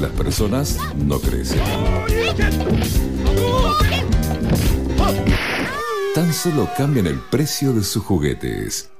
[0.00, 1.60] las personas no crecen.
[6.14, 8.90] Tan solo cambian el precio de sus juguetes.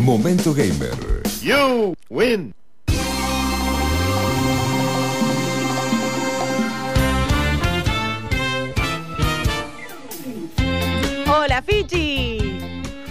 [0.00, 0.96] Momento Gamer.
[1.42, 2.54] You win.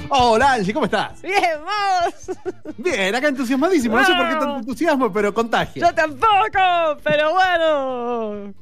[0.10, 1.22] Hola, Angie, ¿cómo estás?
[1.22, 2.76] Bien, vamos.
[2.78, 3.98] Bien, acá entusiasmadísimo.
[3.98, 5.88] No sé por qué tanto entusiasmo, pero contagia.
[5.88, 8.54] Yo tampoco, pero bueno.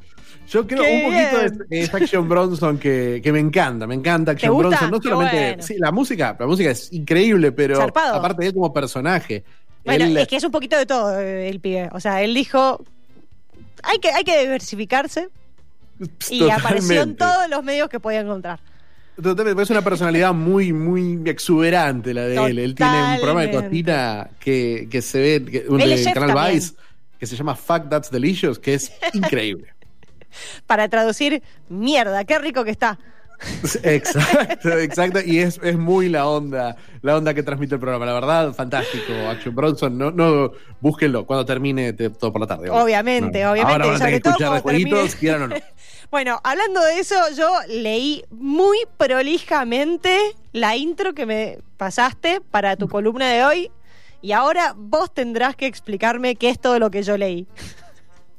[0.50, 4.32] Yo creo Qué un poquito es, es Action Bronson que, que me encanta, me encanta
[4.32, 4.58] Action?
[4.58, 4.92] Bronson.
[4.92, 5.38] No solamente.
[5.48, 5.64] bueno.
[5.64, 8.16] Sí, la música, la música es increíble, pero Zarpado.
[8.16, 9.44] aparte de él como personaje.
[9.84, 11.90] Bueno, él- es que es un poquito de todo eh, el pibe.
[11.92, 12.82] O sea, él dijo,
[13.84, 15.30] hay que, hay que diversificarse
[16.30, 18.60] y apareció en todos los medios que podía encontrar.
[19.22, 22.60] Totalmente, es una personalidad muy, muy exuberante la de él.
[22.60, 26.56] Él tiene un programa de cocina que, que se ve, que, un de Canal también.
[26.56, 26.74] Vice,
[27.20, 29.74] que se llama Fuck That's Delicious, que es increíble.
[30.68, 33.00] Para traducir, mierda, qué rico que está.
[33.84, 35.20] exacto, exacto.
[35.26, 38.06] Y es, es muy la onda, la onda que transmite el programa.
[38.06, 39.14] La verdad, fantástico.
[39.30, 42.70] Action Bronson, no, no, búsquenlo cuando termine te- todo por la tarde.
[42.70, 43.52] Obviamente, No.
[43.52, 45.56] obviamente, Ahora van a tener que escuchar de jueguitos, quieran o no.
[46.10, 50.18] Bueno, hablando de eso, yo leí muy prolijamente
[50.54, 53.72] la intro que me pasaste para tu columna de hoy
[54.22, 57.46] y ahora vos tendrás que explicarme qué es todo lo que yo leí.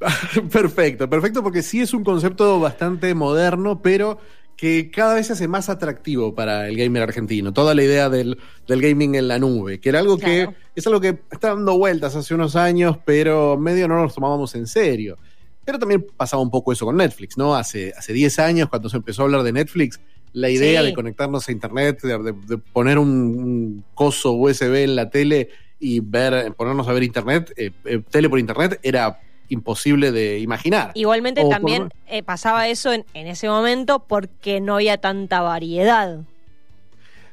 [0.52, 4.18] Perfecto, perfecto, porque sí es un concepto bastante moderno, pero
[4.58, 7.52] que cada vez se hace más atractivo para el gamer argentino.
[7.52, 10.50] Toda la idea del, del gaming en la nube, que era algo Claro.
[10.50, 14.56] que es algo que está dando vueltas hace unos años, pero medio no nos tomábamos
[14.56, 15.16] en serio.
[15.64, 17.54] Pero también pasaba un poco eso con Netflix, ¿no?
[17.54, 20.00] Hace, hace 10 años, cuando se empezó a hablar de Netflix,
[20.32, 20.86] la idea Sí.
[20.88, 25.50] de conectarnos a internet, de, de- de poner un, un coso USB en la tele
[25.78, 30.90] y ver, ponernos a ver internet, eh, eh, tele por internet, era imposible de imaginar.
[30.94, 35.40] Igualmente O por- también eh, pasaba eso en, en ese momento porque no había tanta
[35.40, 36.18] variedad.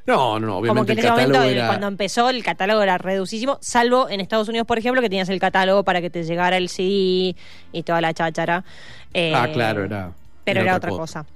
[0.06, 1.66] No, no, obviamente Como que en ese momento, era...
[1.66, 5.40] cuando empezó, el catálogo era reducísimo, salvo en Estados Unidos, por ejemplo, que tenías el
[5.40, 7.34] catálogo para que te llegara el CD
[7.72, 8.64] y toda la cháchara.
[9.12, 10.12] Eh, Ah, claro, era...
[10.44, 11.26] Pero era otra cosa.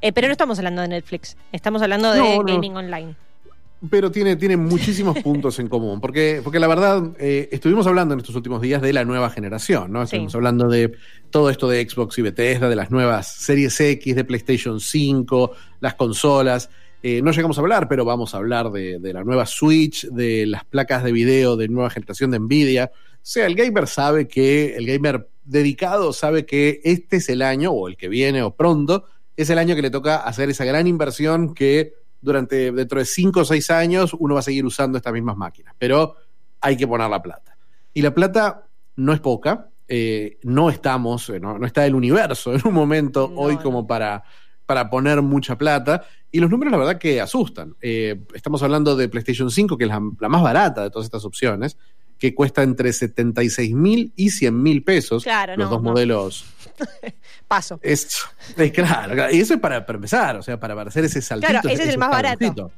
[0.00, 2.52] Eh, pero no estamos hablando de Netflix, estamos hablando de No, no.
[2.52, 3.14] gaming online.
[3.90, 8.20] Pero tiene, tiene muchísimos puntos en común, porque, porque la verdad, eh, estuvimos hablando en
[8.20, 10.02] estos últimos días de la nueva generación, ¿no?
[10.02, 10.38] Estuvimos Sí.
[10.38, 10.92] hablando de
[11.30, 15.94] todo esto de Xbox y Bethesda, de las nuevas series X, de PlayStation 5, las
[15.94, 16.70] consolas.
[17.02, 20.46] Eh, no llegamos a hablar, pero vamos a hablar de, de la nueva Switch, de
[20.46, 22.90] las placas de video de nueva generación de Nvidia.
[22.94, 27.70] O sea, el gamer sabe que, el gamer dedicado sabe que este es el año,
[27.70, 29.04] o el que viene, o pronto,
[29.36, 33.40] es el año que le toca hacer esa gran inversión que durante dentro de 5
[33.40, 35.74] o 6 años uno va a seguir usando estas mismas máquinas.
[35.78, 36.16] Pero
[36.60, 37.56] hay que poner la plata.
[37.94, 38.66] Y la plata
[38.96, 39.68] no es poca.
[39.88, 43.86] eh, no estamos, eh, no, no está el universo en un momento No, hoy como
[43.86, 44.24] para,
[44.66, 46.04] para poner mucha plata.
[46.32, 47.76] Y los números, la verdad, que asustan.
[47.80, 51.24] Eh, estamos hablando de PlayStation 5, que es la, la más barata de todas estas
[51.24, 51.78] opciones,
[52.18, 55.22] que cuesta entre 76 mil y 100 mil pesos.
[55.24, 55.90] Claro, los no, dos no.
[55.90, 56.44] modelos
[57.48, 57.78] Paso.
[57.82, 58.18] es,
[58.56, 59.34] es claro, claro.
[59.34, 61.50] y eso es para, para empezar, o sea, para hacer ese saltito.
[61.52, 62.70] Claro, ese es el más barato.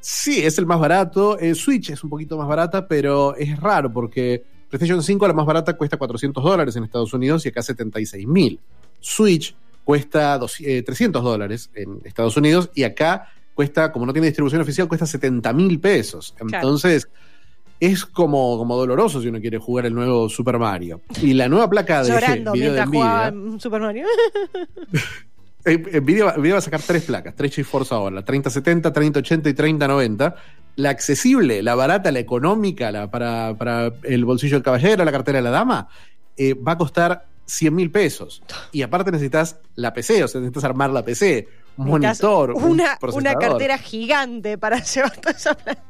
[0.00, 1.38] Sí, es el más barato.
[1.38, 5.46] Eh, Switch es un poquito más barata, pero es raro porque PlayStation 5, la más
[5.46, 8.60] barata, cuesta 400 dólares en Estados Unidos y acá 76 mil.
[9.00, 14.26] Switch cuesta dos- eh, 300 dólares en Estados Unidos y acá cuesta, como no tiene
[14.28, 16.34] distribución oficial, cuesta 70 mil pesos.
[16.36, 16.68] Claro.
[17.78, 21.02] Es como, como doloroso si uno quiere jugar el nuevo Super Mario.
[21.22, 23.52] Y la nueva placa de Llorando video de mientras jugaba Nvidia.
[23.52, 24.06] en Super Mario.
[25.68, 29.48] Eh, Nvidia, va- Nvidia va a sacar tres placas, tres GeForce ahora, la 3070, 3080
[29.48, 30.36] y 3090.
[30.76, 35.38] La accesible, la barata, la económica, la para, para el bolsillo del caballero, la cartera
[35.38, 35.88] de la dama,
[36.36, 38.42] eh, va a costar 100 mil pesos.
[38.70, 41.48] Y aparte necesitas la PC, o sea, necesitas armar la PC,
[41.78, 45.82] Necesitas monitor, un Una, una cartera gigante para llevar toda esa plata.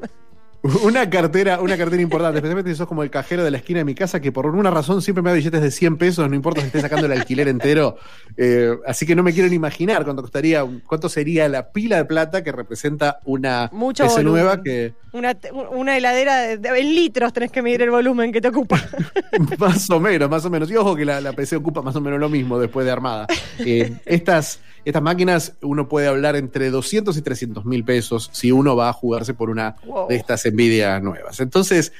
[0.82, 3.84] Una cartera, una cartera importante, especialmente si sos como el cajero de la esquina de
[3.84, 6.60] mi casa, que por alguna razón siempre me da billetes de 100 pesos, no importa
[6.60, 7.96] si esté sacando el alquiler entero.
[8.36, 12.04] Eh, así que no me quiero ni imaginar cuánto costaría, cuánto sería la pila de
[12.04, 14.32] plata que representa una Mucho PC volumen.
[14.42, 15.36] nueva que Una,
[15.72, 18.80] una heladera de, de- en litros tenés que medir el volumen que te ocupa.
[19.58, 20.70] más o menos, más o menos.
[20.70, 23.26] Y ojo que la, la PC ocupa más o menos lo mismo después de armada.
[23.58, 28.76] Eh, estas, estas máquinas uno puede hablar entre 200 y 300 mil pesos si uno
[28.76, 30.08] va a jugarse por una Wow.
[30.08, 31.40] de estas Nvidia nuevas.
[31.40, 31.92] Entonces,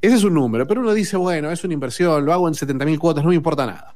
[0.00, 2.84] ese es un número, pero uno dice, bueno, es una inversión, lo hago en 70
[2.84, 3.94] mil cuotas, no me importa nada.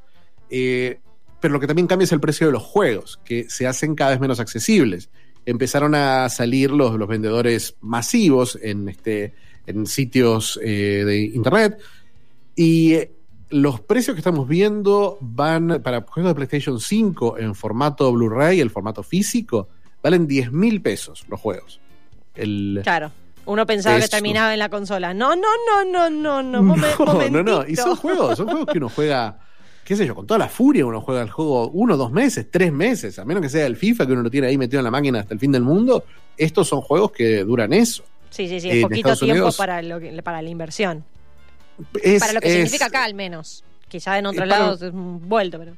[0.48, 1.00] Eh,
[1.40, 4.12] pero lo que también cambia es el precio de los juegos, que se hacen cada
[4.12, 5.10] vez menos accesibles.
[5.44, 9.34] Empezaron a salir los, los vendedores masivos en, este,
[9.66, 11.78] en sitios eh, de internet
[12.54, 13.10] y eh,
[13.50, 18.70] los precios que estamos viendo van para juegos de PlayStation 5 en formato Blu-ray, el
[18.70, 19.68] formato físico,
[20.02, 21.80] valen 10 mil pesos los juegos.
[22.34, 23.10] El, Claro.
[23.46, 25.14] Uno pensaba que terminaba en la consola.
[25.14, 26.62] No, no, no, no, no, no.
[26.76, 27.64] no, no, no.
[27.68, 29.38] Y son juegos, son juegos que uno juega,
[29.84, 32.72] qué sé yo, con toda la furia uno juega el juego uno, dos meses, tres
[32.72, 34.90] meses, a menos que sea el FIFA que uno lo tiene ahí metido en la
[34.90, 36.02] máquina hasta el fin del mundo.
[36.36, 38.02] Estos son juegos que duran eso.
[38.30, 38.68] Sí, sí, sí.
[38.68, 41.04] Es poquito Estados tiempo Unidos- para, lo que- para la inversión.
[42.02, 43.64] Es- para lo que es- significa acá, al menos.
[43.88, 45.74] Quizá en otros Eh, lados es un vuelto, pero.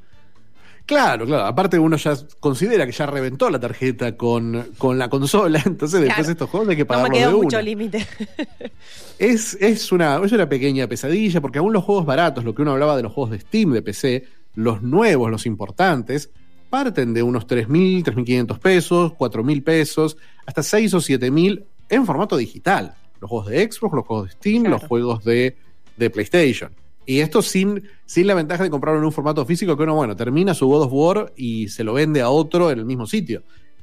[0.87, 1.45] Claro, claro.
[1.45, 6.27] Aparte uno ya considera que ya reventó la tarjeta con, con la consola, entonces después
[6.29, 7.45] estos juegos hay que No me pagarlos de quedó una.
[7.45, 8.07] mucho límite.
[9.19, 12.71] Es, es, una, es una pequeña pesadilla, porque aún los juegos baratos, lo que uno
[12.73, 14.25] hablaba de los juegos de Steam de PC,
[14.55, 16.31] los nuevos, los importantes,
[16.71, 20.17] parten de unos 3.000, 3.500 pesos, 4.000 pesos,
[20.47, 22.95] hasta 6 o 7.000 en formato digital.
[23.21, 24.77] Los juegos de Xbox, los juegos de Steam, Claro.
[24.79, 25.57] los juegos de,
[25.99, 26.71] de PlayStation.
[27.07, 30.15] Y esto sin, sin la ventaja de comprarlo en un formato físico que uno, bueno,
[30.15, 33.43] termina su God of War y se lo vende a otro en el mismo sitio.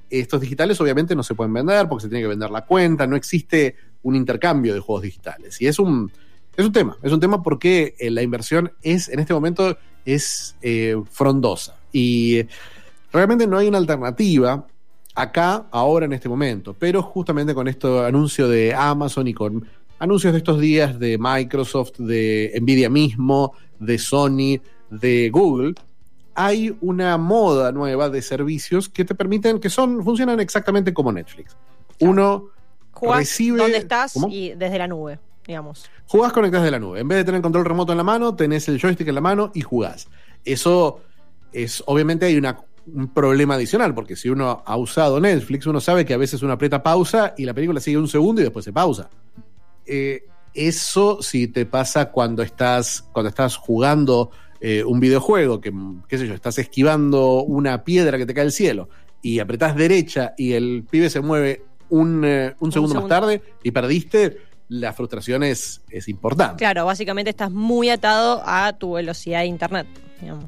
[0.09, 3.15] Estos digitales obviamente no se pueden vender porque se tiene que vender la cuenta, no
[3.15, 5.59] existe un intercambio de juegos digitales.
[5.59, 6.11] Y es un,
[6.55, 9.75] es un tema, es un tema porque eh, la inversión es, en este momento,
[10.05, 11.75] es eh, frondosa.
[11.91, 12.47] Y eh,
[13.11, 14.67] realmente no hay una alternativa
[15.15, 16.75] acá, ahora, en este momento.
[16.77, 19.65] Pero justamente con este anuncio de Amazon y con
[20.05, 24.59] anuncios de estos días de Microsoft, de Nvidia mismo, de Sony,
[24.89, 25.73] de Google,
[26.33, 31.55] hay una moda nueva de servicios que te permiten, que son, funcionan exactamente como Netflix.
[31.99, 32.45] Uno
[32.91, 33.57] Jugás recibe.
[33.59, 34.27] donde estás ¿Cómo?
[34.29, 35.85] y desde la nube, digamos.
[36.07, 36.99] Jugás conectás de la nube.
[36.99, 39.21] En vez de tener el control remoto en la mano, tenés el joystick en la
[39.21, 40.07] mano y jugás.
[40.43, 41.01] Eso
[41.53, 42.57] es, obviamente hay una-
[42.93, 46.53] un problema adicional, porque si uno ha usado Netflix, uno sabe que a veces uno
[46.53, 49.09] aprieta pausa y la película sigue un segundo y después se pausa.
[49.85, 55.73] Eh, eso si te pasa cuando estás, cuando estás jugando eh, un videojuego, que,
[56.07, 58.89] qué sé yo, estás esquivando una piedra que te cae del cielo
[59.21, 63.01] y apretás derecha y el pibe se mueve un, eh, un segundo, segundo.
[63.01, 64.37] más tarde y perdiste,
[64.69, 66.57] la frustración es, es importante.
[66.57, 69.87] Claro, básicamente estás muy atado a tu velocidad de internet,
[70.21, 70.45] digamos.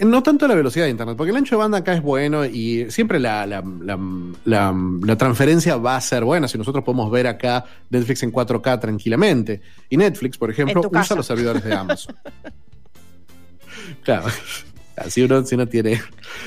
[0.00, 2.90] No tanto la velocidad de internet, porque el ancho de banda acá es bueno y
[2.90, 3.98] siempre la, la, la-
[4.44, 6.48] la- la transferencia va a ser buena.
[6.48, 9.60] Si nosotros podemos ver acá Netflix en 4K tranquilamente.
[9.90, 12.16] Y Netflix, por ejemplo, usa los servidores de Amazon.
[14.04, 14.26] claro.
[15.08, 16.00] Si uno, si uno tiene.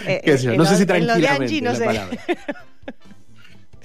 [0.06, 1.86] Eh, qué sé yo, en no lo- sé si tranquilamente Angie, no es la sé.
[1.86, 2.18] palabra.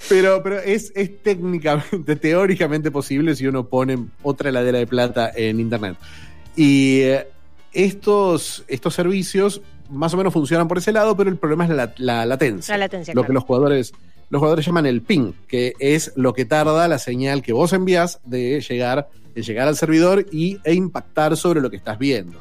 [0.07, 5.59] Pero, pero es, es técnicamente, teóricamente posible si uno pone otra heladera de plata en
[5.59, 5.97] internet.
[6.55, 7.27] Y eh,
[7.73, 11.93] estos, estos servicios más o menos funcionan por ese lado, pero el problema es la,
[11.97, 12.75] la latencia.
[12.75, 13.27] La latencia, lo claro.
[13.27, 13.93] que los jugadores,
[14.29, 18.19] los jugadores llaman el ping, que es lo que tarda la señal que vos envías
[18.23, 22.39] de llegar, de llegar al servidor y, e impactar sobre lo que estás viendo.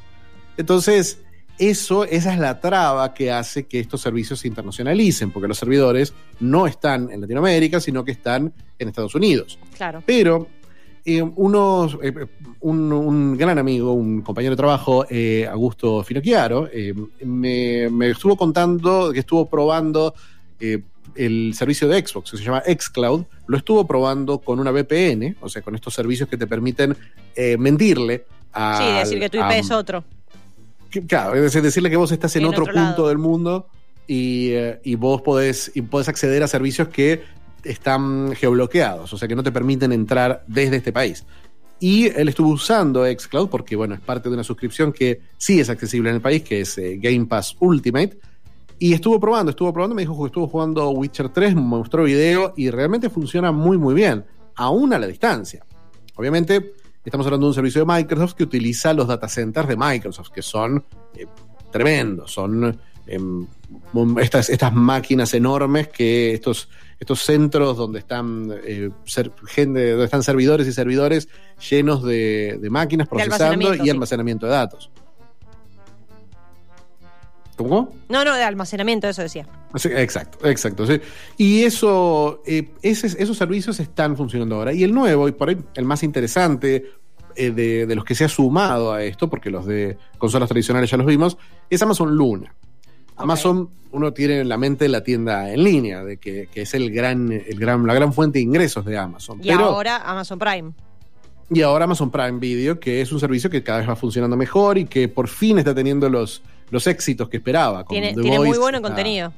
[0.56, 1.18] Entonces,
[1.58, 6.12] eso, esa es la traba que hace que estos servicios se internacionalicen, porque los servidores
[6.40, 9.58] no están en Latinoamérica, sino que están en Estados Unidos.
[9.76, 10.02] Claro.
[10.06, 10.46] Pero
[11.16, 12.12] eh, unos, eh,
[12.60, 16.92] un, un gran amigo, un compañero de trabajo, eh, Augusto Finocchiaro, eh,
[17.24, 20.14] me, me estuvo contando que estuvo probando
[20.60, 20.82] eh,
[21.14, 25.48] el servicio de Xbox, que se llama Xcloud, lo estuvo probando con una VPN, o
[25.48, 26.96] sea, con estos servicios que te permiten
[27.34, 28.78] eh, mentirle a...
[28.78, 30.04] Sí, decir que tu IP es otro.
[30.90, 33.66] que- Claro, es decir, decirle que vos estás en, En otro, otro punto del mundo
[34.06, 34.52] y,
[34.84, 37.22] y vos podés, y podés acceder a servicios que
[37.64, 41.24] están geobloqueados, o sea que no te permiten entrar desde este país.
[41.80, 45.70] Y él estuvo usando Xcloud porque, bueno, es parte de una suscripción que sí es
[45.70, 48.18] accesible en el país, que es eh, Game Pass Ultimate.
[48.80, 52.54] Y estuvo probando, estuvo probando, me dijo que estuvo jugando Witcher 3, me mostró video
[52.56, 54.24] y realmente funciona muy, muy bien,
[54.56, 55.64] aún a la distancia.
[56.16, 56.74] Obviamente,
[57.04, 60.42] estamos hablando de un servicio de Microsoft que utiliza los data centers de Microsoft, que
[60.42, 60.84] son
[61.14, 61.26] eh,
[61.70, 62.78] tremendos, son
[64.20, 66.68] estas, estas máquinas enormes que estos,
[67.00, 71.28] estos centros donde están, eh, ser- gente, donde están servidores y servidores
[71.70, 73.90] llenos de, de máquinas procesando y sí.
[73.90, 74.90] almacenamiento de datos.
[77.56, 77.92] ¿Cómo?
[78.08, 79.44] No, no, de almacenamiento, eso decía.
[79.74, 80.86] Sí, exacto, exacto.
[80.86, 81.00] sí.
[81.36, 84.72] Y eso, eh, ese- esos servicios están funcionando ahora.
[84.72, 86.92] Y el nuevo, y por ahí el más interesante
[87.34, 90.88] eh, de, de los que se ha sumado a esto, porque los de consolas tradicionales
[90.88, 91.36] ya los vimos,
[91.68, 92.54] es Amazon Luna.
[93.18, 96.90] Amazon, uno tiene en la mente la tienda en línea, de que, que es el
[96.90, 99.38] gran, el gran, la gran fuente de ingresos de Amazon.
[99.42, 100.72] Y Pero, ahora Amazon Prime.
[101.50, 104.78] y ahora Amazon Prime Video, que es un servicio que cada vez va funcionando mejor
[104.78, 107.84] y que por fin está teniendo los, los éxitos que esperaba.
[107.84, 109.32] con Tiene, The tiene muy bueno está- contenido.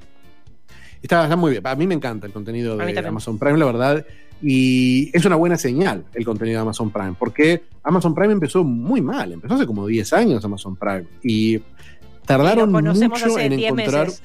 [1.02, 1.66] Está, está muy bien.
[1.66, 2.98] A mí me encanta el contenido de.
[2.98, 4.04] Amazon Prime, la verdad.
[4.42, 9.00] Y es una buena señal el contenido de Amazon Prime, porque Amazon Prime empezó muy
[9.00, 9.32] mal.
[9.32, 11.04] Empezó hace como 10 años Amazon Prime.
[11.22, 11.60] Y
[12.26, 14.06] tardaron mucho en 10 encontrar.
[14.06, 14.22] meses.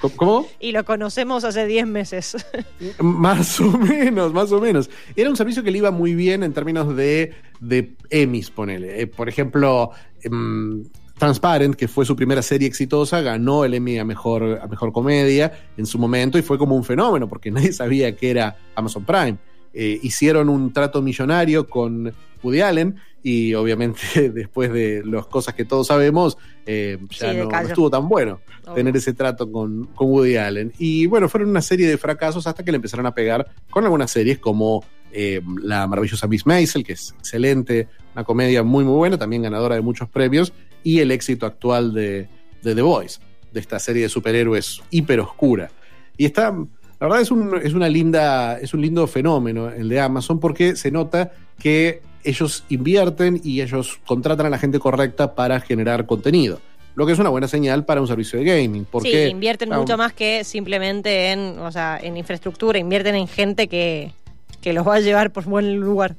[0.16, 0.46] ¿Cómo-.
[0.60, 2.36] Y lo conocemos hace 10 meses.
[3.00, 4.88] Más o menos, más o menos.
[5.16, 9.02] Era un servicio que le iba muy bien en términos de, de Emmys, ponele.
[9.02, 9.90] Eh, por ejemplo,
[10.22, 10.84] em,
[11.18, 15.52] Transparent, que fue su primera serie exitosa, ganó el Emmy a mejor, a mejor comedia
[15.76, 19.36] en su momento y fue como un fenómeno porque nadie sabía que era Amazon Prime.
[19.74, 25.64] Eh, hicieron un trato millonario con Woody Allen y obviamente después de las cosas que
[25.64, 28.40] todos sabemos, eh, ya Sí, no, estuvo tan bueno
[28.74, 30.72] tener ese trato con, con Woody Allen.
[30.78, 34.10] Y bueno, fueron una serie de fracasos hasta que le empezaron a pegar con algunas
[34.10, 39.18] series como eh, La maravillosa Miss Maisel, que es excelente, una comedia muy muy buena,
[39.18, 40.52] también ganadora de muchos premios,
[40.82, 42.28] y el éxito actual de,
[42.62, 43.20] de The Voice,
[43.52, 45.70] de esta serie de superhéroes hiper oscura.
[46.16, 46.66] Y está, la
[47.06, 50.90] verdad es un, es una linda, es un lindo fenómeno el de Amazon porque se
[50.90, 56.60] nota que ellos invierten y ellos contratan a la gente correcta para generar contenido.
[56.94, 58.84] Lo que es una buena señal para un servicio de gaming.
[58.84, 63.28] Porque sí, invierten ah, mucho más que simplemente en, o sea, en infraestructura, invierten en
[63.28, 64.12] gente que,
[64.60, 66.16] que los va a llevar por buen lugar.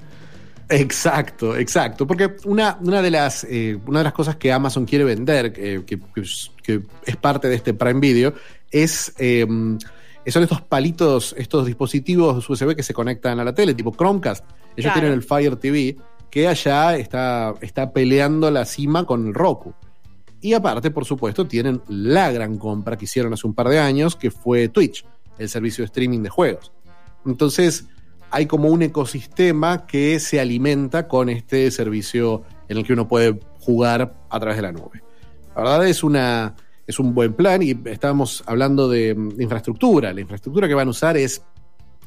[0.70, 2.06] Exacto, exacto.
[2.08, 5.82] Porque una, una, de, las, eh, una de las cosas que Amazon quiere vender, eh,
[5.86, 8.34] que, que es- que es parte de este Prime Video,
[8.72, 9.14] es.
[9.18, 9.46] eh,
[10.28, 14.44] son estos palitos, estos dispositivos USB que se conectan a la tele, tipo Chromecast.
[14.76, 15.00] Ellos Claro.
[15.00, 15.98] tienen el Fire TV,
[16.30, 19.74] que allá está, está peleando la cima con el Roku.
[20.42, 24.16] Y aparte, por supuesto, tienen la gran compra que hicieron hace un par de años,
[24.16, 25.06] que fue Twitch,
[25.38, 26.72] el servicio de streaming de juegos.
[27.26, 27.86] Entonces,
[28.32, 33.40] hay como un ecosistema que se alimenta con este servicio en el que uno puede
[33.60, 35.02] jugar a través de la nube.
[35.56, 36.56] La verdad es una
[36.90, 40.12] es un buen plan y estábamos hablando de, mm, infraestructura.
[40.12, 41.44] La infraestructura que van a usar es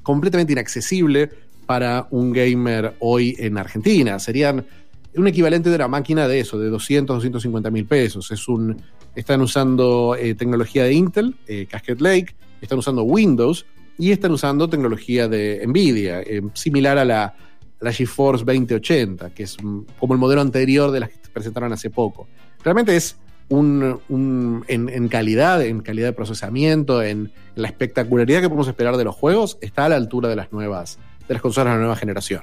[0.03, 1.31] completamente inaccesible
[1.67, 4.19] para un gamer hoy en Argentina.
[4.19, 4.67] Serían
[5.15, 8.29] un equivalente de una máquina de eso, de 200, 250 mil pesos.
[8.33, 8.77] Es un,
[9.15, 13.65] están usando eh, tecnología de Intel, eh, Cascade Lake, están usando Windows
[13.99, 17.37] y están usando tecnología de Nvidia, eh, similar a la,
[17.79, 21.89] la GeForce 2080, que es mm, como el modelo anterior de las que presentaron hace
[21.89, 22.27] poco.
[22.65, 23.17] Realmente es
[23.53, 28.97] un, un- en, en calidad, en calidad de procesamiento, en la espectacularidad que podemos esperar
[28.97, 31.81] de los juegos, está a la altura de las nuevas, de las consolas de la
[31.81, 32.43] nueva generación.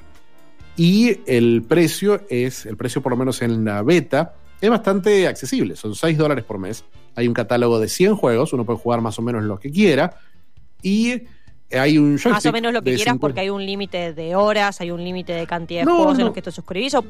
[0.76, 5.74] Y el precio es, el precio por lo menos en la beta, es bastante accesible,
[5.74, 6.84] son 6 dólares por mes.
[7.16, 10.14] Hay un catálogo de 100 juegos, uno puede jugar más o menos lo que quiera.
[10.82, 11.22] Y
[11.72, 14.80] hay un Más o menos lo que quieras 50 porque hay un límite de horas,
[14.80, 16.94] hay un límite de cantidad de No, juegos en los que te suscribís.
[16.94, 17.04] O,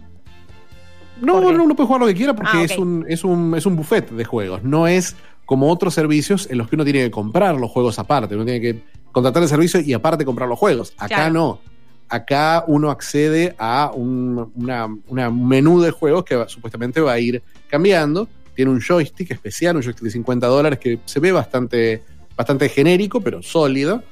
[1.21, 3.77] No, uno puede jugar lo que quiera porque Ah, es, un, es, un, es un
[3.77, 4.62] buffet de juegos.
[4.62, 8.35] No es como otros servicios en los que uno tiene que comprar los juegos aparte.
[8.35, 10.93] Uno tiene que contratar el servicio y aparte comprar los juegos.
[10.97, 11.33] Acá Claro.
[11.33, 11.61] no.
[12.09, 17.19] Acá uno accede a un una, una menú de juegos que va- supuestamente va a
[17.21, 18.29] ir cambiando.
[18.55, 22.03] Tiene un joystick especial, un joystick de 50 dólares que se ve bastante,
[22.37, 24.03] bastante genérico, pero sólido.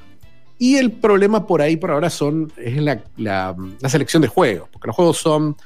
[0.61, 4.69] Y el problema por ahí, por ahora, son, es la, la- la selección de juegos.
[4.73, 5.57] Porque los juegos son,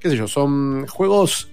[0.00, 1.48] qué sé yo, son juegos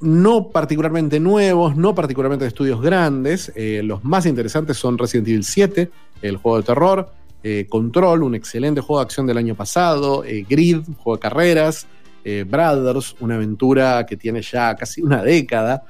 [0.00, 3.52] no particularmente nuevos, no particularmente de estudios grandes.
[3.54, 5.90] Eh, los más interesantes son Resident Evil 7,
[6.22, 7.12] el juego de terror,
[7.44, 11.86] eh, Control, un excelente juego de acción del año pasado, eh, Grid, juego de carreras,
[12.24, 15.82] Brothers, una aventura que tiene ya casi una década.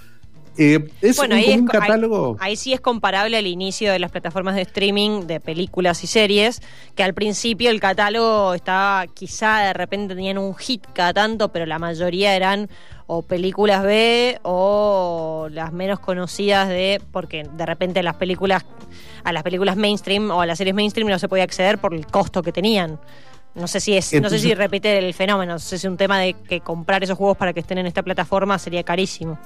[0.58, 2.36] Eh, es Bueno, un, ahí como es un co- ahí- catálogo.
[2.40, 6.60] Ahí sí es comparable al inicio de las plataformas de streaming de películas y series,
[6.94, 11.64] que al principio el catálogo estaba, quizá de repente tenían un hit cada tanto, pero
[11.64, 12.68] la mayoría eran
[13.06, 18.64] o películas B o las menos conocidas de, porque de repente las películas,
[19.24, 22.06] a las películas mainstream o a las series mainstream no se podía acceder por el
[22.06, 22.98] costo que tenían.
[23.54, 25.98] No sé si es, no sé si repite el fenómeno, no sé si es un
[25.98, 29.38] tema de que comprar esos juegos para que estén en esta plataforma sería carísimo.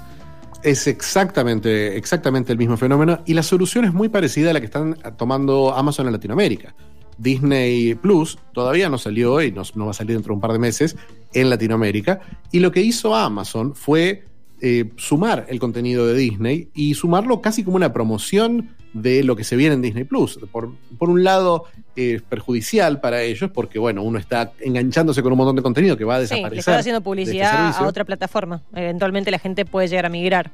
[0.62, 4.66] Es exactamente, exactamente el mismo fenómeno y la solución es muy parecida a la que
[4.66, 6.74] están tomando Amazon en Latinoamérica.
[7.18, 10.52] Disney Plus todavía no salió y no, no va a salir dentro de un par
[10.52, 10.96] de meses
[11.32, 12.20] en Latinoamérica.
[12.52, 14.24] Y lo que hizo Amazon fue
[14.60, 19.44] eh, sumar el contenido de Disney y sumarlo casi como una promoción de lo que
[19.44, 20.38] se viene en Disney Plus.
[20.50, 21.64] Por, por un lado,
[21.96, 26.04] es perjudicial para ellos porque, bueno, uno está enganchándose con un montón de contenido que
[26.04, 26.52] va a Sí, desaparecer.
[26.52, 28.62] le estás haciendo este publicidad a otra plataforma.
[28.74, 30.50] Eventualmente la gente puede llegar a migrar.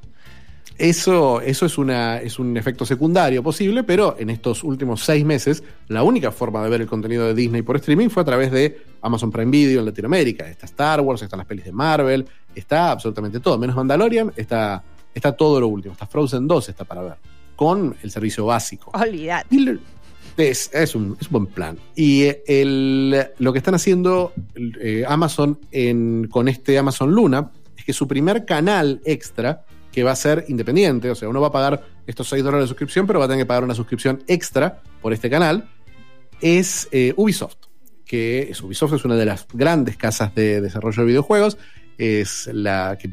[0.78, 5.62] Eso, eso es, una, es un efecto secundario posible, pero en estos últimos seis meses,
[5.88, 8.80] la única forma de ver el contenido de Disney por streaming fue a través de
[9.02, 10.48] Amazon Prime Video en Latinoamérica.
[10.48, 13.58] Está Star Wars, están las pelis de Marvel, está absolutamente todo.
[13.58, 14.82] Menos Mandalorian, está,
[15.14, 15.92] está todo lo último.
[15.92, 17.14] Está Frozen 2, está para ver.
[17.54, 18.90] con el servicio básico.
[19.50, 19.78] Y lo-
[20.36, 21.78] Es, es un, es un buen plan.
[21.94, 24.32] Y eh, el- lo que están haciendo
[24.80, 30.12] eh, Amazon en- con este Amazon Luna es que su primer canal extra, que va
[30.12, 33.18] a ser independiente, o sea, uno va a pagar estos 6 dólares de suscripción, pero
[33.18, 35.68] va a tener que pagar una suscripción extra por este canal,
[36.40, 37.56] es eh, Ubisoft.
[38.04, 41.56] Que es, Ubisoft es una de las grandes casas de desarrollo de videojuegos.
[41.98, 43.10] Es la que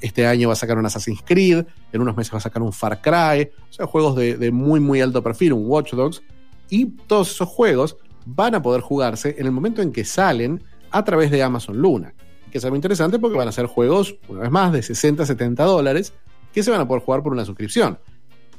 [0.00, 2.72] este año va a sacar un Assassin's Creed, en unos meses va a sacar un
[2.72, 6.22] Far Cry, o sea, juegos de, de muy, muy alto perfil, un Watch Dogs.
[6.70, 7.96] Y todos esos juegos
[8.26, 12.14] van a poder jugarse en el momento en que salen a través de Amazon Luna.
[12.50, 15.64] Que es algo interesante porque van a ser juegos, una vez más, de 60, 70
[15.64, 16.12] dólares,
[16.52, 17.98] que se van a poder jugar por una suscripción.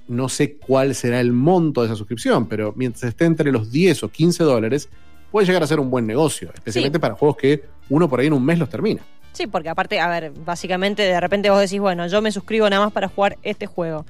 [0.08, 4.04] No sé cuál será el monto de esa suscripción, pero mientras esté entre los 10
[4.04, 4.90] o 15 dólares,
[5.30, 7.02] puede llegar a ser un buen negocio, especialmente Sí.
[7.02, 9.02] para juegos que uno por ahí en un mes los termina.
[9.34, 12.84] Sí, porque aparte, a ver, básicamente de repente vos decís, bueno, yo me suscribo nada
[12.84, 14.06] más para jugar este juego.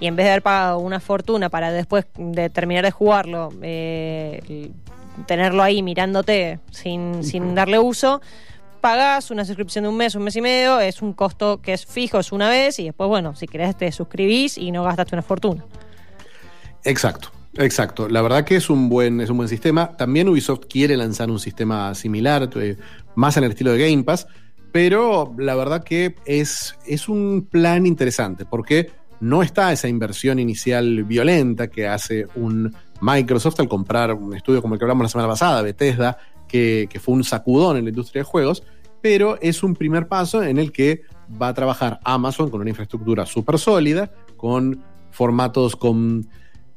[0.00, 4.70] Y en vez de haber pagado una fortuna para después de terminar de jugarlo, eh,
[5.26, 8.20] tenerlo ahí mirándote sin, sin darle uso,
[8.80, 11.86] pagás una suscripción de un mes, un mes y medio, es un costo que es
[11.86, 15.22] fijo, es una vez, y después, bueno, si querés te suscribís y no gastaste una
[15.22, 15.64] fortuna.
[16.84, 18.08] Exacto, exacto.
[18.08, 19.96] La verdad que es un buen, es un buen sistema.
[19.96, 22.76] También Ubisoft quiere lanzar un sistema similar, eh,
[23.16, 24.28] más en el estilo de Game Pass,
[24.70, 31.04] pero la verdad que es, es un plan interesante, porque no está esa inversión inicial
[31.04, 35.28] violenta que hace un Microsoft al comprar un estudio como el que hablamos la semana
[35.28, 36.18] pasada, Bethesda,
[36.48, 38.62] que, que fue un sacudón en la industria de juegos,
[39.00, 41.02] pero es un primer paso en el que
[41.40, 46.28] va a trabajar Amazon con una infraestructura súper sólida, con formatos con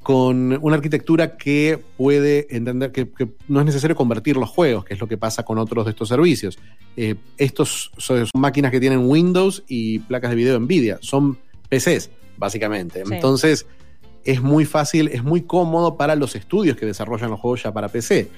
[0.09, 3.07] con una arquitectura que puede entender que,
[3.47, 6.07] no es necesario convertir los juegos, que es lo que pasa con otros de estos
[6.07, 6.57] servicios.
[6.95, 11.37] Eh, estos son, son máquinas que tienen Windows y placas de video Nvidia, son
[11.69, 13.03] PCs, básicamente.
[13.05, 13.13] Sí.
[13.13, 13.67] Entonces,
[14.23, 17.89] es muy fácil, es muy cómodo para los estudios que desarrollan los juegos ya para
[17.89, 18.29] PC.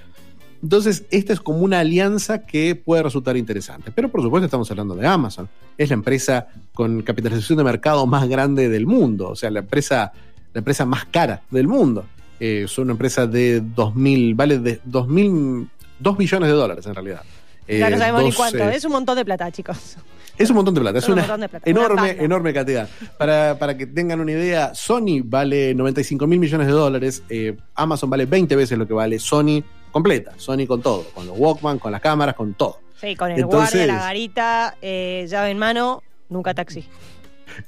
[0.64, 3.92] Entonces, esta es como una alianza que puede resultar interesante.
[3.92, 5.50] Pero por supuesto estamos hablando de Amazon.
[5.78, 9.30] Es la empresa con capitalización de mercado más grande del mundo.
[9.30, 10.12] O sea, la empresa,
[10.54, 12.06] la empresa más cara del mundo.
[12.40, 15.68] Eh, es una empresa de 2.000, vale de 2.000,
[16.00, 17.22] 2 billones de dólares en realidad.
[17.68, 19.98] Eh, ya no sabemos ni cuánto, eh, es un montón de plata, chicos.
[20.38, 22.90] es un montón de plata, es un una de plata, enorme, enorme cantidad.
[23.18, 28.10] Para, para que tengan una idea, Sony vale 95 mil millones de dólares, eh, Amazon
[28.10, 31.92] vale 20 veces lo que vale Sony completa, Sony con todo, con los Walkman, con
[31.92, 32.80] las cámaras, con todo.
[33.00, 36.86] Sí, con el Entonces- guardia, la garita, eh, llave en mano, nunca taxi.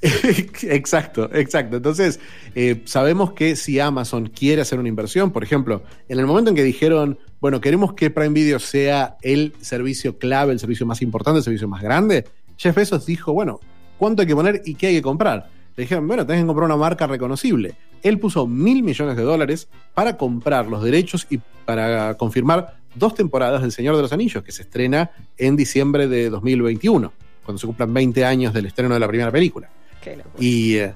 [0.62, 1.76] exacto, exacto.
[1.76, 2.20] Entonces,
[2.54, 6.56] eh, sabemos que si Amazon quiere hacer una inversión, por ejemplo, en el momento en
[6.56, 11.40] que dijeron, bueno, queremos que Prime Video sea el servicio clave, el servicio más importante,
[11.40, 12.24] el servicio más grande,
[12.56, 13.60] Jeff Bezos dijo, bueno,
[13.98, 15.50] ¿cuánto hay que poner y qué hay que comprar?
[15.76, 17.74] Le dijeron, bueno, tenés que comprar una marca reconocible.
[18.02, 23.60] Él puso mil millones de dólares para comprar los derechos y para confirmar dos temporadas
[23.60, 27.12] del Señor de los Anillos, que se estrena en diciembre de 2021,
[27.44, 29.68] cuando se cumplan 20 años del estreno de la primera película.
[30.38, 30.94] Y eh,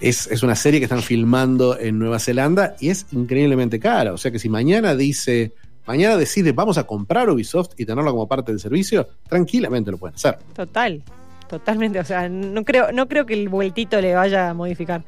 [0.00, 4.12] es, es una serie que están filmando en Nueva Zelanda y es increíblemente cara.
[4.12, 5.52] O sea que si mañana dice,
[5.90, 10.14] mañana decide vamos a comprar Ubisoft y tenerlo como parte del servicio, tranquilamente lo pueden
[10.14, 10.38] hacer.
[10.54, 11.02] Total,
[11.48, 11.98] totalmente.
[12.00, 15.02] O sea, no creo, no creo que el vueltito le vaya a modificar.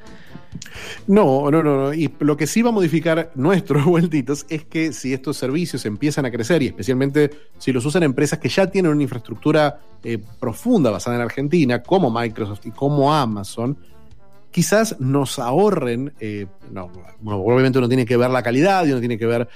[1.06, 1.94] No, no, no, no.
[1.94, 6.26] Y lo que sí va a modificar nuestros vueltitos es que si estos servicios empiezan
[6.26, 10.90] a crecer y especialmente si los usan empresas que ya tienen una infraestructura eh, profunda
[10.90, 13.76] basada en Argentina, como Microsoft y como Amazon,
[14.50, 16.90] quizás nos ahorren, eh, no,
[17.20, 19.48] bueno, obviamente uno tiene que ver la calidad y uno tiene que ver,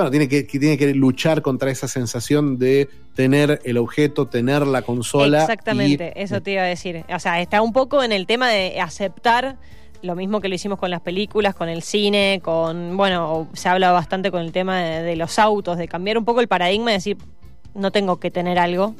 [0.00, 4.66] bueno, tiene que, que tiene que luchar contra esa sensación de tener el objeto, tener
[4.66, 5.40] la consola.
[5.42, 7.04] Exactamente, y- eso te iba a decir.
[7.14, 9.56] O sea, está un poco en el tema de aceptar
[10.02, 13.92] lo mismo que lo hicimos con las películas, con el cine, con, bueno, se habla
[13.92, 16.94] bastante con el tema de, de los autos, de cambiar un poco el paradigma y
[16.94, 17.18] decir,
[17.74, 18.94] no tengo que tener algo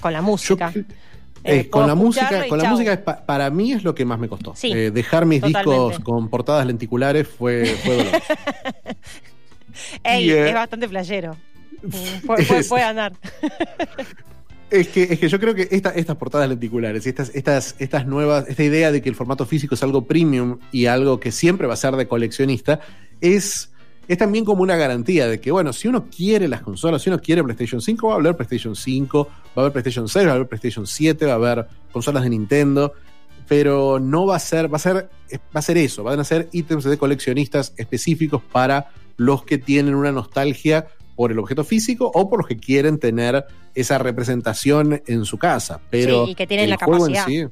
[0.00, 0.72] con la música.
[0.76, 0.84] Eh,
[1.60, 2.72] eh, con la música, con la chau.
[2.72, 4.54] música es pa- para mí es lo que más me costó.
[4.56, 5.88] Sí, Eh, dejar mis totalmente.
[5.88, 8.24] discos con portadas lenticulares fue, fue doloroso.
[10.04, 11.36] Ey, eh, es bastante flayero.
[12.26, 13.12] Puede, puede- es- puede andar.
[14.70, 18.06] es, que, es que yo creo que esta- estas portadas lenticulares, y estas, estas, estas
[18.06, 21.66] nuevas, esta idea de que el formato físico es algo premium y algo que siempre
[21.66, 22.80] va a ser de coleccionista,
[23.20, 23.70] es,
[24.08, 27.20] es también como una garantía de que, bueno, si uno quiere las consolas, si uno
[27.20, 30.34] quiere PlayStation 5, va a haber PlayStation 5, va a haber PlayStation 6, va a
[30.34, 32.92] haber PlayStation 7, va a haber consolas de Nintendo,
[33.46, 34.94] pero no va a ser, va a ser,
[35.34, 39.94] va a ser eso, van a ser ítems de coleccionistas específicos para los que tienen
[39.94, 45.24] una nostalgia por el objeto físico o por los que quieren tener esa representación en
[45.24, 45.80] su casa.
[45.90, 47.26] Pero Sí, y que tienen la capacidad.
[47.26, 47.44] sí,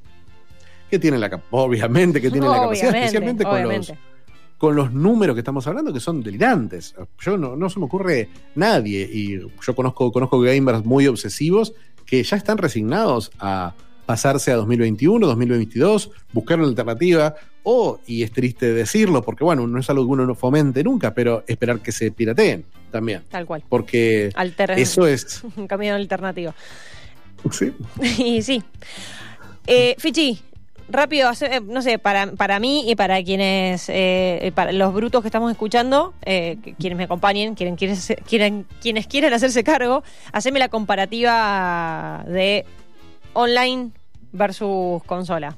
[0.90, 3.92] que tienen la obviamente que tienen la capacidad, Obviamente, especialmente con los,
[4.58, 6.94] con los números que estamos hablando que son delirantes.
[7.20, 11.72] Yo no, no se me ocurre nadie, y yo conozco, conozco gamers muy obsesivos
[12.04, 13.74] que ya están resignados a
[14.12, 19.80] pasarse a 2021, 2022, buscar una alternativa, o, y es triste decirlo, porque bueno, no
[19.80, 23.22] es algo que uno no fomente nunca, pero esperar que se pirateen también.
[23.30, 23.64] Tal cual.
[23.66, 25.42] Porque Alter- eso es...
[25.56, 26.52] Un camino alternativo.
[27.50, 27.72] Sí.
[28.22, 28.62] y sí.
[29.66, 30.42] Eh, Fichi,
[30.90, 35.28] rápido, eh, no sé, para, para mí y para quienes, eh, para los brutos que
[35.28, 42.26] estamos escuchando, eh, quienes me acompañen, quieren, quieren, quienes quieran hacerse cargo, haceme la comparativa
[42.28, 42.66] de
[43.32, 43.92] online
[44.32, 45.56] versus consola.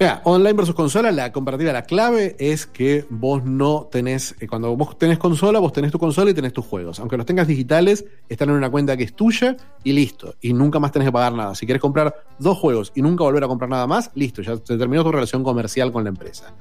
[0.00, 4.74] Mira, online versus consola, la comparativa, la clave es que vos no tenés, eh, cuando
[4.74, 6.98] vos tenés consola, vos tenés tu consola y tenés tus juegos.
[7.00, 10.36] Aunque los tengas digitales, están en una cuenta que es tuya y listo.
[10.40, 11.54] Y nunca más tenés que pagar nada.
[11.54, 14.78] Si querés comprar dos juegos y nunca volver a comprar nada más, listo, ya se
[14.78, 16.54] terminó tu relación comercial con la empresa.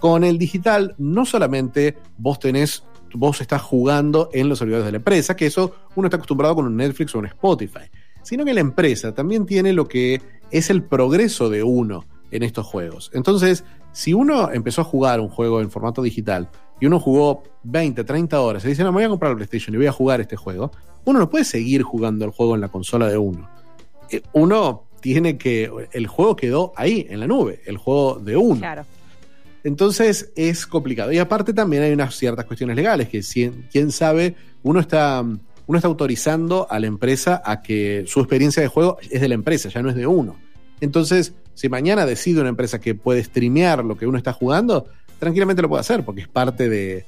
[0.00, 4.96] Con el digital, no solamente vos tenés, vos estás jugando en los servidores de la
[4.96, 7.90] empresa, que eso uno está acostumbrado con un Netflix o un Spotify,
[8.22, 12.66] sino que la empresa también tiene lo que es el progreso de uno en estos
[12.66, 13.10] juegos.
[13.14, 16.48] Entonces, si uno empezó a jugar un juego en formato digital
[16.80, 19.74] y uno jugó 20, 30 horas y dice, no, me voy a comprar el PlayStation
[19.74, 20.70] y voy a jugar este juego,
[21.04, 23.48] uno no puede seguir jugando el juego en la consola de uno.
[24.10, 28.60] Eh, Uno tiene que, el juego quedó ahí, en la nube, el juego de uno.
[28.60, 28.84] Claro.
[29.64, 31.12] Entonces es complicado.
[31.12, 35.24] Y aparte también hay unas ciertas cuestiones legales que si- quién sabe, uno está,
[35.66, 39.34] uno está autorizando a la empresa a que su experiencia de juego es de la
[39.34, 40.36] empresa, ya no es de uno.
[40.80, 44.86] Entonces, si mañana decide una empresa que puede streamear lo que uno está jugando,
[45.18, 47.06] tranquilamente lo puede hacer porque es parte de,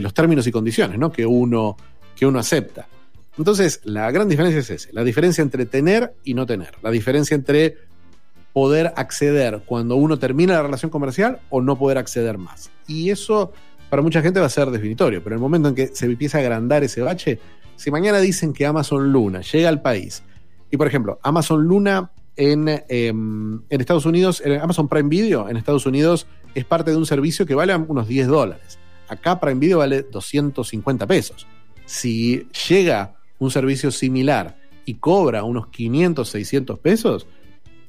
[0.00, 1.10] los términos y condiciones ¿no?
[1.10, 1.76] que, uno,
[2.14, 2.86] que uno acepta.
[3.36, 7.34] Entonces, la gran diferencia es esa, la diferencia entre tener y no tener, la diferencia
[7.34, 7.78] entre
[8.52, 12.70] poder acceder cuando uno termina la relación comercial o no poder acceder más.
[12.86, 13.52] Y eso
[13.94, 16.40] para mucha gente va a ser definitorio, pero el momento en que se empieza a
[16.40, 17.38] agrandar ese bache,
[17.76, 20.24] si mañana dicen que Amazon Luna llega al país,
[20.68, 25.86] y por ejemplo, Amazon Luna en, em, Estados Unidos, en Amazon Prime Video en Estados
[25.86, 26.26] Unidos
[26.56, 28.80] es parte de un servicio que vale unos 10 dólares.
[29.06, 31.46] Acá Prime Video vale 250 pesos.
[31.86, 37.28] Si llega un servicio similar y cobra unos 500, 600 pesos,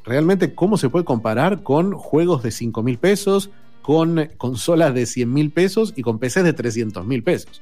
[0.03, 3.49] realmente cómo se puede comparar con juegos de 5 mil pesos,
[3.85, 7.61] con consolas de 100 mil pesos y con PCs de 300 mil pesos.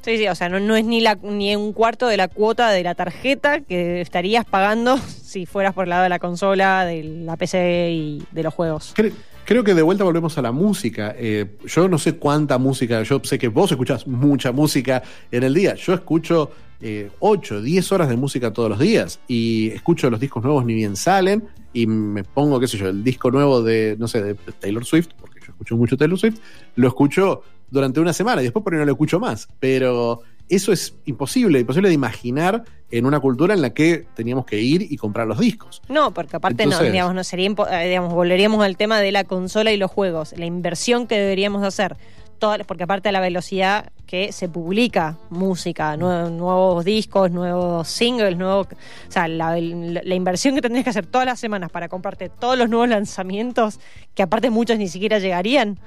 [0.00, 2.70] Sí, sí, o sea, no, no es ni, la, ni un cuarto de la cuota
[2.70, 7.04] de la tarjeta que estarías pagando si fueras por el lado de la consola, de
[7.04, 8.94] la PC y de los juegos.
[8.96, 9.12] Cre-
[9.44, 11.14] Creo que de vuelta volvemos a la música.
[11.18, 15.52] Eh, yo no sé cuánta música, yo sé que vos escuchás mucha música en el
[15.52, 15.74] día.
[15.74, 20.42] Yo escucho eh, 8, 10 horas de música todos los días y escucho los discos
[20.44, 24.06] nuevos ni bien salen y me pongo, qué sé yo, el disco nuevo de, no
[24.06, 25.31] sé, de Taylor Swift, yo
[25.62, 26.38] escucho mucho Taylor Swift,
[26.76, 29.48] lo escucho durante una semana y después por ahí no lo escucho más.
[29.60, 34.60] Pero eso es imposible, imposible de imaginar en una cultura en la que teníamos que
[34.60, 35.80] ir y comprar los discos.
[35.88, 39.72] No, porque aparte no, digamos, no sería eh, digamos, volveríamos al tema de la consola
[39.72, 41.96] y los juegos, la inversión que deberíamos hacer.
[42.38, 48.36] Toda- porque aparte de la velocidad que se publica música, nue- nuevos discos, nuevos singles,
[48.36, 52.28] nuevos, o sea, la, la- inversión que tendrías que hacer todas las semanas para comprarte
[52.28, 53.80] todos los nuevos lanzamientos,
[54.14, 55.78] que aparte muchos ni siquiera llegarían.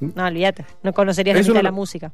[0.00, 2.10] No, olvídate, no conocerías la mitad de la música.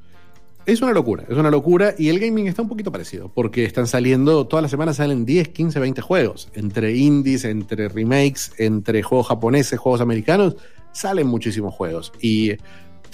[0.67, 3.87] Es una locura, es una locura y el gaming está un poquito parecido, porque están
[3.87, 9.29] saliendo, todas las semanas salen 10, 15, 20 juegos, entre indies, entre remakes, entre juegos
[9.29, 10.57] japoneses, juegos americanos,
[10.91, 12.13] salen muchísimos juegos.
[12.21, 12.55] Y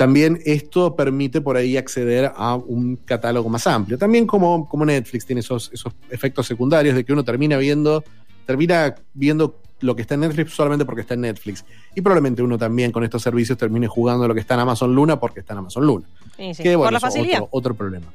[0.01, 3.99] también esto permite por ahí acceder a un catálogo más amplio.
[3.99, 8.03] También como, como Netflix tiene esos, esos efectos secundarios de que uno termina viendo,
[8.47, 11.67] termina viendo lo que está en Netflix solamente porque está en Netflix.
[11.95, 15.21] Y probablemente uno también con estos servicios termine jugando lo que está en Amazon Luna
[15.21, 16.07] porque está en Amazon Luna.
[16.35, 17.43] Sí, sí, Que, bueno, Por la facilidad.
[17.43, 18.07] Otro, otro problema.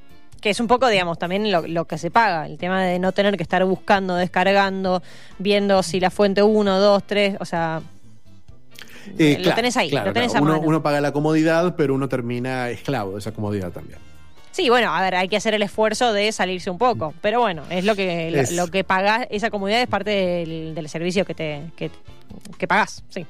[0.42, 3.12] Que es un poco, digamos, también lo, lo que se paga, el tema de no
[3.12, 5.04] tener que estar buscando, descargando,
[5.38, 7.84] viendo si la fuente 1, 2, 3, o sea,
[9.18, 10.46] Eh, lo claro, tenés ahí, claro, lo tenés claro.
[10.46, 10.68] a Uno, mano.
[10.70, 14.00] uno paga la comodidad, pero uno termina esclavo de esa comodidad también.
[14.52, 17.64] Sí, bueno, a ver, hay que hacer el esfuerzo de salirse un poco, pero bueno,
[17.70, 21.26] es lo que lo, Es- lo que pagás, esa comodidad es parte del, del servicio
[21.26, 21.92] que te que,
[22.58, 23.26] que pagás, sí.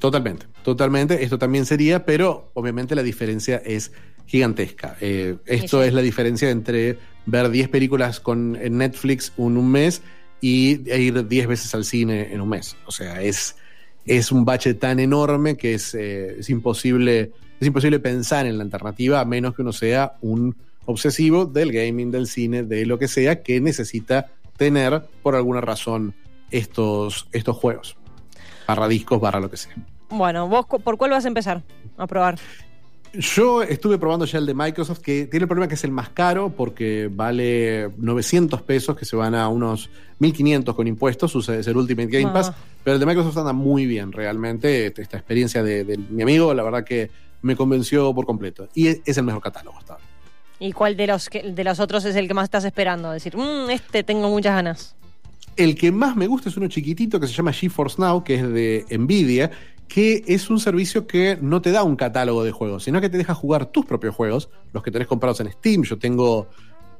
[0.00, 1.22] Totalmente, totalmente.
[1.22, 3.92] Esto también sería, pero obviamente la diferencia es
[4.26, 4.96] gigantesca.
[5.00, 5.88] Eh, esto Sí, sí.
[5.88, 10.02] es la diferencia entre ver 10 películas con, en Netflix en un mes
[10.40, 12.76] y e ir 10 veces al cine en un mes.
[12.86, 13.56] O sea, es,
[14.06, 18.64] es un bache tan enorme que es, eh, es, imposible, es imposible pensar en la
[18.64, 23.08] alternativa a menos que uno sea un obsesivo del gaming, del cine, de lo que
[23.08, 26.14] sea, que necesita tener por alguna razón
[26.50, 27.96] estos, estos juegos.
[28.66, 29.74] Barra discos, barra lo que sea.
[30.08, 31.62] Bueno, ¿vos por cuál vas a empezar
[31.96, 32.38] a probar?
[33.12, 36.10] Yo estuve probando ya el de Microsoft, que tiene el problema que es el más
[36.10, 39.88] caro porque vale 900 pesos, que se van a unos
[40.18, 42.54] 1500 con impuestos, es el Ultimate Game Pass, Ah.
[42.84, 44.86] pero el de Microsoft anda muy bien realmente.
[44.86, 47.10] Este- Esta experiencia de, de mi amigo, la verdad que
[47.42, 48.68] me convenció por completo.
[48.74, 50.04] Y es, es el mejor catálogo hasta ahora.
[50.58, 53.10] ¿Y cuál de los, que- de los otros es el que más estás esperando?
[53.12, 54.94] Decir, "Mm, este tengo muchas ganas.
[55.56, 58.42] El que más me gusta es uno chiquitito que se llama GeForce Now, que es
[58.48, 59.50] de Nvidia,
[59.88, 63.18] que es un servicio que no te da un catálogo de juegos, sino que te
[63.18, 65.82] deja jugar tus propios juegos, los que tenés comprados en Steam.
[65.82, 66.48] Yo tengo,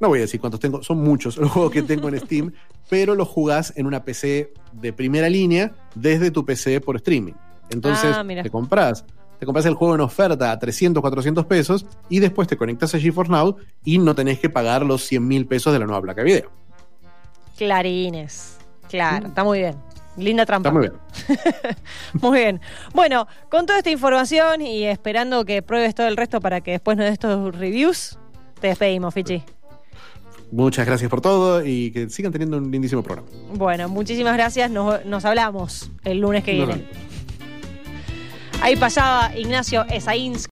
[0.00, 2.52] no voy a decir cuántos tengo, son muchos los juegos que tengo en Steam,
[2.88, 7.34] pero los jugás en una PC de primera línea desde tu PC por streaming.
[7.70, 9.04] Entonces Ah, te compras.
[9.38, 12.98] Te compras el juego en oferta a 300, 400 pesos y después te conectas a
[12.98, 16.22] GeForce Now y no tenés que pagar los 100 mil pesos de la nueva placa
[16.22, 16.50] de video.
[17.58, 18.56] Clarines.
[18.88, 19.74] Claro, está muy bien.
[20.16, 20.68] Linda trampa.
[20.70, 21.76] Está muy bien.
[22.22, 22.60] Muy bien.
[22.94, 26.96] Bueno, con toda esta información y esperando que pruebes todo el resto para que después
[26.96, 28.18] nos des estos reviews,
[28.60, 29.42] te despedimos, Fichi.
[30.52, 33.28] Muchas gracias por todo y que sigan teniendo un lindísimo programa.
[33.52, 34.70] Bueno, muchísimas gracias.
[34.70, 36.84] Nos, nos hablamos el lunes que viene.
[38.62, 40.40] Ahí pasaba Ignacio Esaíns